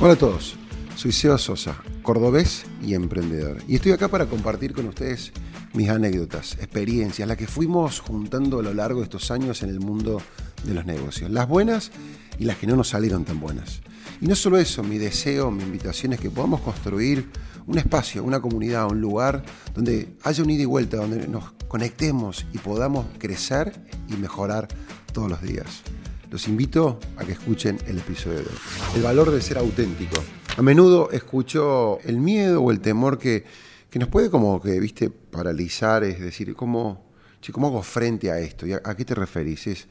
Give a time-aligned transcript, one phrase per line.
[0.00, 0.54] Hola a todos,
[0.94, 3.58] soy Seba Sosa, cordobés y emprendedor.
[3.66, 5.32] Y estoy acá para compartir con ustedes
[5.74, 9.80] mis anécdotas, experiencias, las que fuimos juntando a lo largo de estos años en el
[9.80, 10.22] mundo
[10.62, 11.32] de los negocios.
[11.32, 11.90] Las buenas
[12.38, 13.80] y las que no nos salieron tan buenas.
[14.20, 17.28] Y no solo eso, mi deseo, mi invitación es que podamos construir
[17.66, 19.42] un espacio, una comunidad, un lugar
[19.74, 23.72] donde haya un ida y vuelta, donde nos conectemos y podamos crecer
[24.08, 24.68] y mejorar
[25.12, 25.82] todos los días.
[26.30, 28.58] Los invito a que escuchen el episodio de hoy.
[28.96, 30.22] El valor de ser auténtico.
[30.56, 33.44] A menudo escucho el miedo o el temor que,
[33.88, 37.06] que nos puede como que, viste, paralizar, es decir, ¿cómo,
[37.50, 38.66] ¿cómo hago frente a esto?
[38.66, 39.66] ¿Y a, qué te referís?
[39.68, 39.86] Es,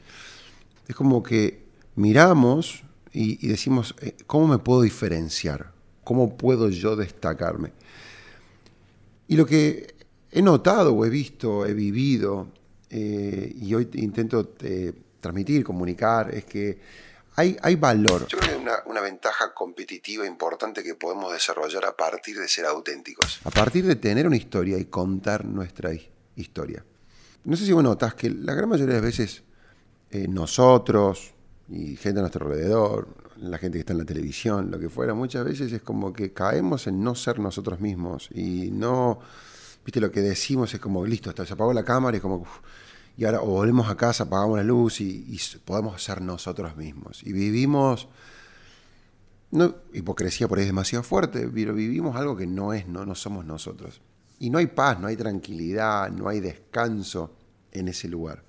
[0.86, 1.64] es como que
[1.96, 5.72] miramos y, y decimos, eh, ¿cómo me puedo diferenciar?
[6.04, 7.72] ¿Cómo puedo yo destacarme?
[9.26, 9.94] Y lo que
[10.30, 12.46] he notado o he visto, he vivido,
[12.90, 16.78] eh, y hoy intento eh, transmitir, comunicar, es que
[17.36, 18.26] hay, hay valor.
[18.26, 22.48] Yo creo que hay una, una, ventaja competitiva importante que podemos desarrollar a partir de
[22.48, 23.40] ser auténticos.
[23.44, 25.90] A partir de tener una historia y contar nuestra
[26.34, 26.84] historia.
[27.44, 29.42] No sé si vos notas que la gran mayoría de las veces
[30.10, 31.32] eh, nosotros
[31.68, 35.14] y gente a nuestro alrededor, la gente que está en la televisión, lo que fuera,
[35.14, 39.20] muchas veces es como que caemos en no ser nosotros mismos y no,
[39.84, 42.46] viste, lo que decimos es como, listo, se apagó la cámara y como,
[43.18, 47.20] y ahora o volvemos a casa, apagamos la luz y, podemos ser nosotros mismos.
[47.24, 48.06] Y vivimos,
[49.50, 53.16] no, hipocresía por ahí es demasiado fuerte, pero vivimos algo que no es, no, no
[53.16, 54.00] somos nosotros.
[54.38, 57.34] Y no hay paz, no hay tranquilidad, no hay descanso
[57.72, 58.44] en ese lugar.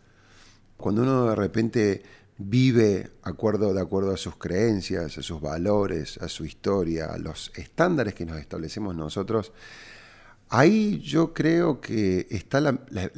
[0.77, 2.03] Cuando uno de repente
[2.37, 7.51] vive acuerdo, de acuerdo a sus creencias, a sus valores, a su historia, a los
[7.55, 9.51] estándares que nos establecemos nosotros,
[10.49, 12.73] ahí yo creo que está la,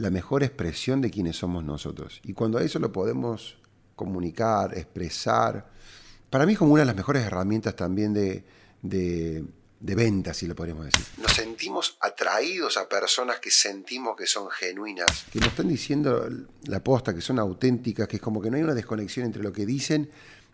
[0.10, 2.22] mejor expresión de quienes somos nosotros.
[2.24, 3.58] Y cuando a eso lo podemos
[3.96, 5.70] comunicar, expresar,
[6.30, 8.44] para mí es como una de las mejores herramientas también de,
[8.82, 9.44] de
[9.82, 11.06] de venta, si lo podemos decir.
[11.18, 16.30] Nos sentimos atraídos a personas que sentimos que son genuinas, que nos están diciendo
[16.66, 19.52] la posta, que son auténticas, que es como que no hay una desconexión entre lo
[19.52, 20.10] que dicen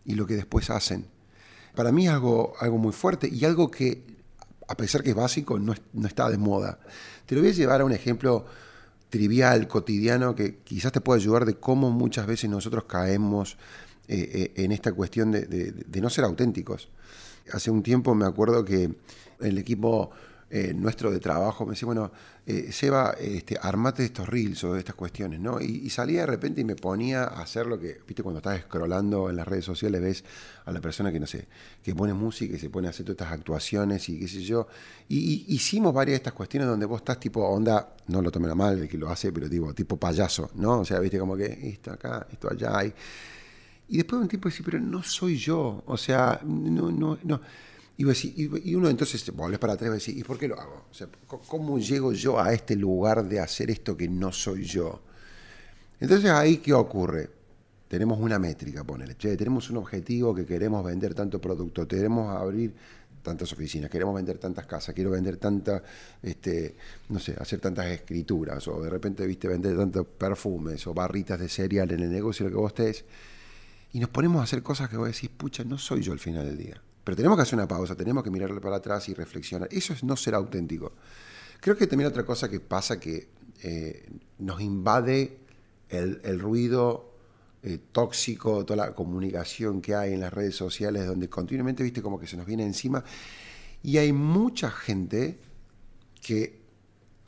[0.06, 1.08] y lo que después hacen.
[1.76, 4.02] Para mí es algo, algo muy fuerte y algo que,
[4.68, 5.74] a pesar que es básico, no,
[6.06, 6.80] está de moda.
[7.26, 8.46] Te lo voy a llevar a un ejemplo
[9.10, 13.58] trivial, cotidiano, que quizás te pueda ayudar de cómo muchas veces nosotros caemos
[14.08, 16.90] eh, eh, en esta cuestión de no ser auténticos
[17.54, 18.96] hace un tiempo me acuerdo que
[19.40, 20.12] el equipo
[20.50, 22.10] eh, nuestro de trabajo me decía, bueno,
[22.46, 25.60] eh, Seba, este, armate estos reels o estas cuestiones, ¿no?
[25.60, 29.30] Y, salía de repente y me ponía a hacer lo que, viste, cuando estás scrollando
[29.30, 30.24] en las redes sociales ves
[30.64, 31.48] a la persona que, no sé,
[31.84, 34.68] que pone música y se pone a hacer todas estas actuaciones y qué sé yo.
[35.10, 38.56] Y, hicimos varias de estas cuestiones donde vos estás tipo onda, no lo tomen a
[38.56, 40.80] mal el que lo hace, pero tipo, tipo payaso, ¿no?
[40.80, 42.86] O sea, viste, como que esto acá, esto allá.
[42.86, 42.94] Y,
[43.90, 45.84] y después de un tiempo decís, pero no soy yo.
[45.86, 47.42] O sea, no, no, no.
[47.98, 50.86] Y, uno entonces volvés para atrás y decís, ¿y por qué lo hago?
[50.92, 55.02] O sea, ¿cómo llego yo a este lugar de hacer esto que no soy yo?
[56.00, 57.30] Entonces ahí, ¿qué ocurre?
[57.88, 59.16] Tenemos una métrica, ponele.
[59.16, 62.74] Tenemos un objetivo que queremos vender tanto producto, queremos abrir
[63.24, 65.82] tantas oficinas, queremos vender tantas casas, quiero vender tanta,
[66.22, 66.76] este,
[67.10, 71.50] no sé, hacer tantas escrituras, o de repente, viste, vender tantos perfumes o barritas de
[71.50, 73.06] cereal en el negocio, lo que vos estés
[73.94, 76.46] y nos ponemos a hacer cosas que vos decís, pucha, no soy yo al final
[76.46, 76.82] del día.
[77.08, 79.70] Pero tenemos que hacer una pausa, tenemos que mirarle para atrás y reflexionar.
[79.72, 80.92] Eso es no ser auténtico.
[81.62, 83.30] Creo que también otra cosa que pasa que
[83.64, 84.10] eh,
[84.40, 85.38] nos invade
[85.88, 87.14] el, ruido
[87.64, 92.20] eh, tóxico, toda la comunicación que hay en las redes sociales, donde continuamente, viste, como
[92.20, 93.02] que se nos viene encima.
[93.84, 95.40] Y hay mucha gente
[96.22, 96.60] que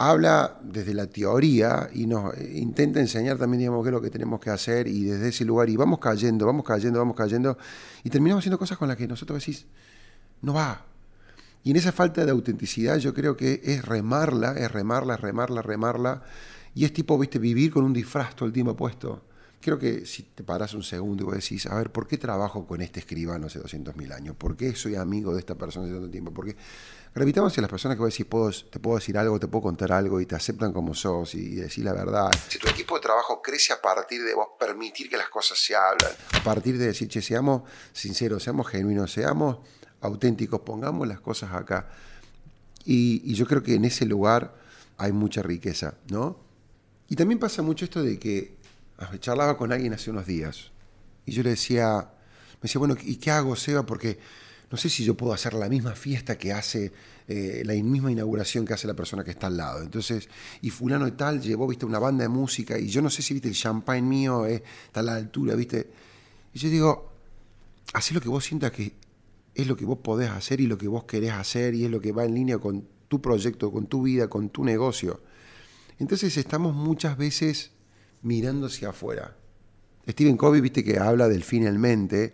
[0.02, 4.40] habla desde la teoría y nos intenta enseñar también, digamos, qué es lo que tenemos
[4.40, 7.58] que hacer y desde ese lugar, y vamos cayendo, vamos cayendo, vamos cayendo,
[8.02, 9.66] y terminamos haciendo cosas con las que nosotros decís,
[10.42, 10.86] no va.
[11.66, 16.24] Y en esa falta de autenticidad yo creo que es remarla, es remarla, remarla, remarla,
[16.74, 19.24] y es tipo, viste, vivir con un disfraz todo el tiempo puesto.
[19.60, 22.66] Creo que si te paras un segundo y vos decís, a ver, ¿por qué trabajo
[22.66, 24.38] con este escribano hace 200.000 años?
[24.38, 26.31] ¿Por qué soy amigo de esta persona hace tanto tiempo?
[26.31, 26.56] ¿Por qué?
[27.13, 29.91] Gravitamos hacia las personas que vos decís, puedo, te puedo decir algo, te puedo contar
[29.91, 32.31] algo y te aceptan como sos y, decir la verdad.
[32.47, 35.75] Si tu equipo de trabajo crece a partir de vos permitir que las cosas se
[35.75, 37.63] hablan, a partir de decir, che, seamos
[37.94, 39.57] sinceros, seamos genuinos, seamos
[40.01, 41.89] auténticos, pongamos las cosas acá.
[42.85, 44.56] Y, yo creo que en ese lugar
[44.97, 46.38] hay mucha riqueza, ¿no?
[47.07, 48.57] Y también pasa mucho esto de que
[49.19, 50.71] charlaba con alguien hace unos días
[51.29, 52.09] y yo le decía,
[52.53, 53.85] me decía, bueno, ¿y qué hago, Seba?
[53.85, 54.19] Porque
[54.71, 56.92] no sé si yo puedo hacer la misma fiesta que hace,
[57.27, 59.81] eh, la misma inauguración que hace la persona que está al lado.
[59.81, 60.30] Entonces,
[60.62, 63.33] y fulano y tal llevó, viste, una banda de música y yo no sé si,
[63.33, 65.89] viste, el champagne mío está a la altura, viste.
[66.54, 67.12] Y yo digo,
[67.94, 68.94] haz lo que vos sientas que
[69.56, 72.00] es lo que vos podés hacer y lo que vos querés hacer y es lo
[72.00, 75.21] que va en línea con tu proyecto, con tu vida, con tu negocio.
[75.98, 77.71] Entonces estamos muchas veces
[78.21, 79.36] mirando hacia afuera.
[80.07, 82.33] Stephen Covey, viste que habla del finalmente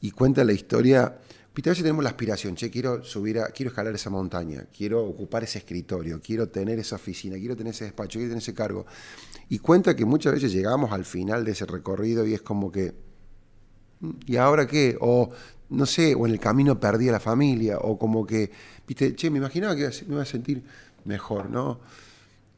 [0.00, 1.18] y cuenta la historia.
[1.56, 5.02] Viste, a veces tenemos la aspiración, che, quiero subir a, quiero escalar esa montaña, quiero
[5.02, 8.84] ocupar ese escritorio, quiero tener esa oficina, quiero tener ese despacho, quiero tener ese cargo.
[9.48, 12.92] Y cuenta que muchas veces llegamos al final de ese recorrido y es como que,
[14.00, 14.98] mm, ¿y ahora qué?
[15.00, 15.30] O
[15.70, 18.50] no sé, o en el camino perdí a la familia, o como que,
[18.86, 20.62] viste, che, me imaginaba que me iba a sentir
[21.06, 21.80] mejor, ¿no?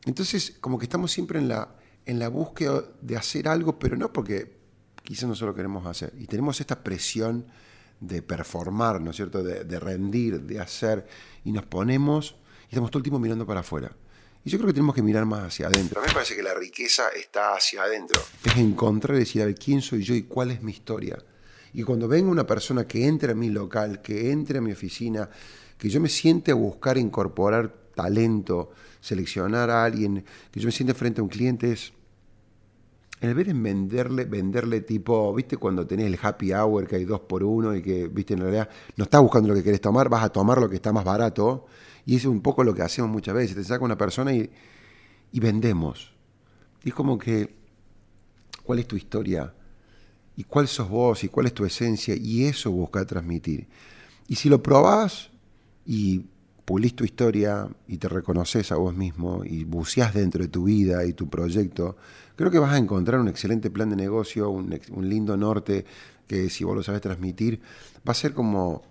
[0.07, 4.13] Entonces, como que estamos siempre en la, en la búsqueda de hacer algo, pero no
[4.13, 4.59] porque
[5.05, 6.13] quizás nosotros lo queremos hacer.
[6.19, 7.47] Y tenemos esta presión
[8.01, 9.43] de performar, ¿no es cierto?
[9.43, 11.07] De, rendir, de hacer,
[11.45, 13.91] y nos ponemos y estamos todo el tiempo mirando para afuera.
[14.45, 16.01] Y yo creo que tenemos que mirar más hacia adentro.
[16.01, 18.23] A mí me parece que la riqueza está hacia adentro.
[18.45, 21.19] Es encontrar y decir, a ver, ¿quién soy yo y cuál es mi historia?
[21.75, 25.29] Y cuando venga una persona que entre a mi local, que entre a mi oficina,
[25.77, 30.95] que yo me siente a buscar incorporar talento, seleccionar a alguien, que yo me siente
[30.95, 31.93] frente a un cliente, es
[33.21, 37.21] en vez de venderle, venderle tipo, viste, cuando tenés el happy hour que hay dos
[37.21, 40.25] por uno y que, viste, en realidad no estás buscando lo que querés tomar, vas
[40.25, 41.67] a tomar lo que está más barato.
[42.07, 43.57] Y es un poco lo que hacemos muchas veces.
[43.57, 44.51] Te saca una persona y,
[45.33, 46.13] y vendemos.
[46.85, 47.57] Y es como que,
[48.63, 49.53] ¿cuál es tu historia?
[50.37, 51.25] ¿Y cuál sos vos?
[51.25, 52.15] ¿Y cuál es tu esencia?
[52.15, 53.67] Y eso busca transmitir.
[54.29, 55.31] Y si lo probás
[55.85, 56.27] y
[56.69, 61.03] pulís tu historia y te reconoces a vos mismo y buceás dentro de tu vida
[61.07, 61.97] y tu proyecto,
[62.37, 64.79] creo que vas a encontrar un excelente plan de negocio, un,
[65.09, 65.87] lindo norte
[66.27, 67.59] que si vos lo sabes transmitir,
[68.07, 68.83] va a ser como,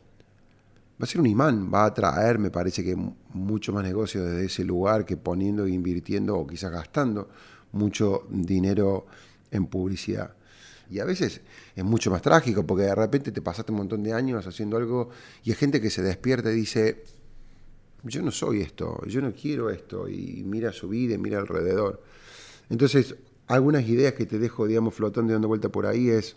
[1.00, 4.46] va a ser un imán, va a atraer, me parece que mucho más negocio desde
[4.46, 7.30] ese lugar que poniendo e invirtiendo o quizás gastando
[7.74, 9.06] mucho dinero
[9.52, 10.34] en publicidad.
[10.90, 11.42] Y a veces
[11.76, 15.10] es mucho más trágico porque de repente te pasaste un montón de años haciendo algo
[15.44, 17.04] y hay gente que se despierta y dice,
[18.04, 22.04] yo no soy esto, yo no quiero esto, y mira su vida y mira alrededor.
[22.70, 23.16] Entonces,
[23.48, 26.36] algunas ideas que te dejo, digamos, flotando y dando vuelta por ahí es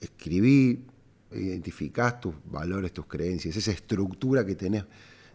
[0.00, 0.84] escribir,
[1.32, 4.84] identificás tus valores, tus creencias, esa estructura que tenés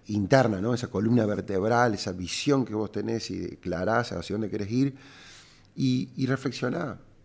[0.08, 0.74] interna, ¿no?
[0.74, 4.96] esa columna vertebral, esa visión que vos tenés y declarás hacia dónde querés ir
[5.76, 6.28] y, y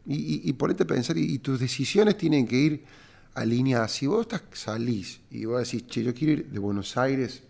[0.07, 2.85] y, ponete a pensar, y, tus decisiones tienen que ir
[3.35, 3.93] alineadas.
[3.93, 7.43] Si vos estás, salís y vos decís, che, yo quiero ir de Buenos Aires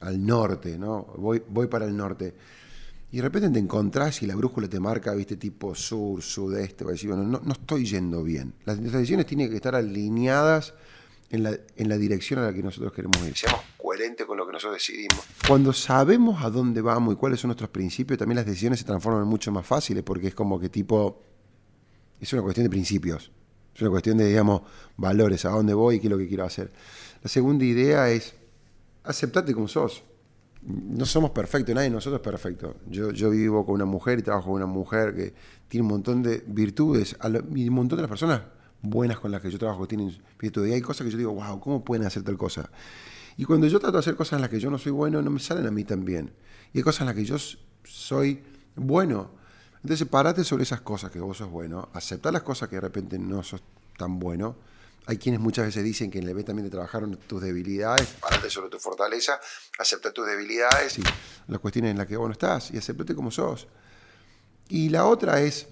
[0.00, 1.02] al norte, ¿no?
[1.16, 2.34] Voy, voy para el norte
[3.12, 6.90] y de repente te encontrás y la brújula te marca, viste, tipo sur, sudeste, va
[6.90, 8.52] a decir, bueno, no, no estoy yendo bien.
[8.64, 10.74] Las, decisiones tienen que estar alineadas
[11.30, 13.36] en la, en la dirección a la que nosotros queremos ir.
[13.36, 15.24] Seamos coherentes con lo que nosotros decidimos.
[15.46, 19.26] Cuando sabemos a dónde vamos y cuáles son nuestros principios, también las decisiones se transforman
[19.26, 21.22] mucho más fáciles, porque es como que tipo,
[22.20, 23.30] es una cuestión de principios.
[23.72, 24.62] Es una cuestión de, digamos,
[24.96, 26.72] valores, a dónde voy y qué es lo que quiero hacer.
[27.22, 28.34] La segunda idea es,
[29.06, 30.02] aceptate como sos
[30.66, 32.76] no somos perfectos, nadie de nosotros es perfecto.
[32.88, 35.32] Yo, yo vivo con una mujer y trabajo con una mujer que
[35.68, 37.16] tiene un montón de virtudes
[37.54, 38.42] y un montón de las personas
[38.82, 40.70] buenas con las que yo trabajo tienen virtudes.
[40.70, 42.68] Y hay cosas que yo digo, wow, ¿cómo pueden hacer tal cosa?
[43.36, 45.30] Y cuando yo trato de hacer cosas en las que yo no soy bueno, no
[45.30, 46.32] me salen a mí tan bien.
[46.72, 47.36] Y hay cosas en las que yo
[47.84, 48.42] soy
[48.74, 49.30] bueno.
[49.82, 53.20] Entonces, parate sobre esas cosas que vos sos bueno, aceptar las cosas que de repente
[53.20, 53.62] no sos
[53.96, 54.56] tan bueno
[55.06, 58.50] hay quienes muchas veces dicen que en el B también te trabajaron tus debilidades, parate
[58.50, 59.40] sobre tu fortaleza,
[59.78, 61.02] acepta tus debilidades y
[61.46, 63.68] las cuestiones en las que vos no estás y aceptate como sos.
[64.68, 65.68] Y la otra es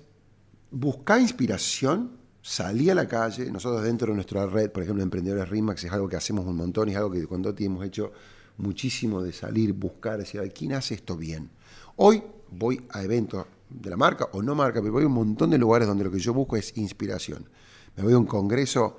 [0.70, 3.50] buscar inspiración, salir a la calle.
[3.50, 6.88] Nosotros dentro de nuestra red, por ejemplo, Emprendedores RIMAX, es algo que hacemos un montón
[6.88, 8.12] y es algo que con Doti hemos hecho
[8.58, 11.50] muchísimo de salir, buscar, decir, ¿quién hace esto bien?
[11.96, 12.22] Hoy
[12.52, 15.58] voy a eventos de la marca o no marca, pero voy a un montón de
[15.58, 17.48] lugares donde lo que yo busco es inspiración.
[17.96, 18.98] Me voy a un congreso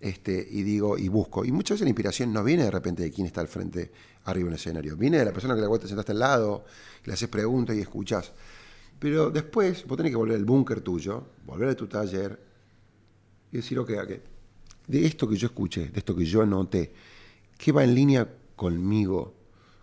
[0.00, 1.44] este, y digo, y busco.
[1.44, 3.90] Y muchas veces la inspiración no viene de repente de quién está al frente,
[4.24, 4.96] arriba en el escenario.
[4.96, 6.64] Viene de la persona que la te sentaste al lado,
[7.04, 8.32] le haces preguntas y escuchas.
[8.98, 12.38] Pero después vos tenés que volver al búnker tuyo, volver a tu taller
[13.52, 14.22] y decir, ok, okay,
[14.86, 16.92] de esto que yo escuché, de esto que yo noté,
[17.56, 19.34] ¿qué va en línea conmigo?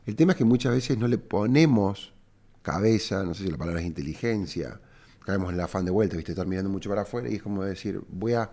[0.06, 2.14] El tema es que muchas veces no le ponemos
[2.62, 4.80] cabeza, no sé si la palabra es inteligencia,
[5.26, 6.32] caemos en el afán de vuelta, ¿viste?
[6.32, 8.52] estar mirando mucho para afuera y es como decir, voy a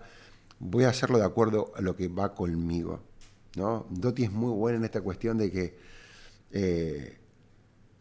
[0.59, 3.01] voy a hacerlo de acuerdo a lo que va conmigo.
[3.55, 3.87] ¿no?
[3.89, 5.77] Doti es muy buena en esta cuestión de que
[6.51, 7.19] eh,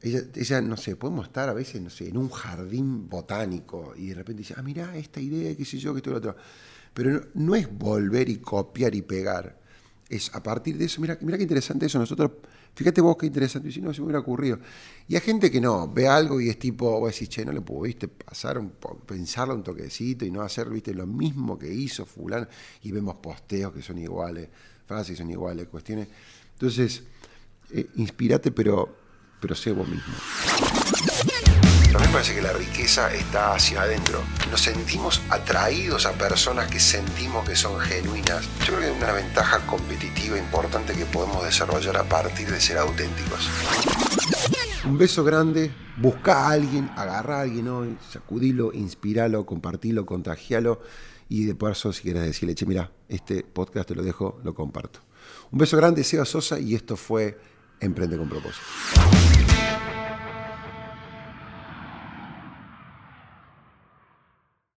[0.01, 4.15] ella, no sé, podemos estar a veces, no sé, en un jardín botánico y de
[4.15, 6.37] repente dice, ah, mira, esta idea, qué sé yo, que esto y lo otro.
[6.95, 9.59] Pero no, es volver y copiar y pegar.
[10.09, 12.31] es a partir de eso, mira, mira qué interesante eso, nosotros,
[12.75, 14.59] fíjate vos qué interesante, si no se me hubiera ocurrido.
[15.07, 17.61] Y hay gente que no, ve algo y es tipo, vos decís, che, no le
[17.61, 18.73] pudiste pasar, un,
[19.07, 22.47] pensarlo un toquecito y no hacer, viste, lo mismo que hizo fulano,
[22.83, 24.49] y vemos posteos que son iguales,
[24.87, 26.09] frases que son iguales, cuestiones.
[26.53, 27.03] Entonces,
[27.71, 28.97] eh, inspirate, pero,
[29.41, 30.15] pero sé vos mismo.
[31.95, 34.23] A mí me parece que la riqueza está hacia adentro.
[34.51, 38.47] Nos sentimos atraídos a personas que sentimos que son genuinas.
[38.61, 42.77] Yo creo que es una ventaja competitiva importante que podemos desarrollar a partir de ser
[42.77, 43.49] auténticos.
[44.85, 50.83] Un beso grande, busca a alguien, agarra a alguien hoy, sacudilo, inspiralo, compartilo, contagialo
[51.29, 55.01] y de paso si quieres decirle, che, mira, este podcast te lo dejo, lo comparto.
[55.51, 57.39] Un beso grande, Seba Sosa y esto fue
[57.81, 58.67] Emprende con propósito.